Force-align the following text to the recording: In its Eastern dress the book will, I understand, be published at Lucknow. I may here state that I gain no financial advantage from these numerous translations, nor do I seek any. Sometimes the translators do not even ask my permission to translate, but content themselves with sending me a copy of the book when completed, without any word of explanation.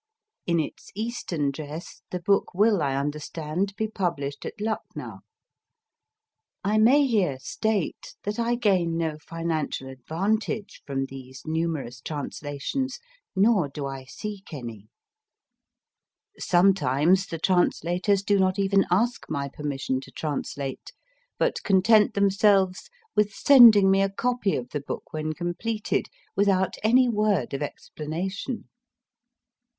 In 0.47 0.59
its 0.59 0.89
Eastern 0.95 1.51
dress 1.51 2.01
the 2.09 2.19
book 2.19 2.55
will, 2.55 2.81
I 2.81 2.95
understand, 2.95 3.75
be 3.75 3.87
published 3.87 4.47
at 4.47 4.59
Lucknow. 4.59 5.19
I 6.63 6.79
may 6.79 7.05
here 7.05 7.37
state 7.37 8.15
that 8.23 8.39
I 8.39 8.55
gain 8.55 8.97
no 8.97 9.19
financial 9.19 9.87
advantage 9.89 10.81
from 10.87 11.05
these 11.05 11.43
numerous 11.45 12.01
translations, 12.01 12.97
nor 13.35 13.69
do 13.69 13.85
I 13.85 14.05
seek 14.05 14.51
any. 14.55 14.89
Sometimes 16.39 17.27
the 17.27 17.37
translators 17.37 18.23
do 18.23 18.39
not 18.39 18.57
even 18.57 18.87
ask 18.89 19.29
my 19.29 19.49
permission 19.49 20.01
to 20.01 20.09
translate, 20.09 20.93
but 21.37 21.61
content 21.61 22.15
themselves 22.15 22.89
with 23.15 23.31
sending 23.31 23.91
me 23.91 24.01
a 24.01 24.09
copy 24.09 24.55
of 24.55 24.69
the 24.69 24.81
book 24.81 25.13
when 25.13 25.33
completed, 25.33 26.07
without 26.35 26.73
any 26.83 27.07
word 27.07 27.53
of 27.53 27.61
explanation. 27.61 28.67